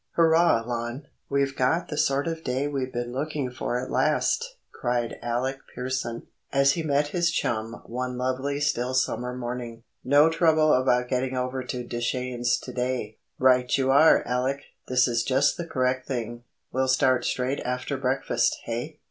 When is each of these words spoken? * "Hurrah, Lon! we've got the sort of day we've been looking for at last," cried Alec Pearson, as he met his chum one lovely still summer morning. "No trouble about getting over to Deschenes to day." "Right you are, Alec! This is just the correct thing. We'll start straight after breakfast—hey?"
* 0.09 0.11
"Hurrah, 0.15 0.63
Lon! 0.65 1.03
we've 1.29 1.55
got 1.55 1.89
the 1.89 1.95
sort 1.95 2.25
of 2.27 2.43
day 2.43 2.67
we've 2.67 2.91
been 2.91 3.11
looking 3.11 3.51
for 3.51 3.79
at 3.79 3.91
last," 3.91 4.57
cried 4.73 5.19
Alec 5.21 5.59
Pearson, 5.75 6.23
as 6.51 6.71
he 6.71 6.81
met 6.81 7.09
his 7.09 7.29
chum 7.29 7.83
one 7.85 8.17
lovely 8.17 8.59
still 8.59 8.95
summer 8.95 9.35
morning. 9.37 9.83
"No 10.03 10.27
trouble 10.31 10.73
about 10.73 11.07
getting 11.07 11.37
over 11.37 11.63
to 11.65 11.83
Deschenes 11.83 12.59
to 12.61 12.73
day." 12.73 13.19
"Right 13.37 13.77
you 13.77 13.91
are, 13.91 14.25
Alec! 14.27 14.63
This 14.87 15.07
is 15.07 15.21
just 15.21 15.55
the 15.57 15.67
correct 15.67 16.07
thing. 16.07 16.45
We'll 16.71 16.87
start 16.87 17.23
straight 17.23 17.59
after 17.59 17.95
breakfast—hey?" 17.95 18.97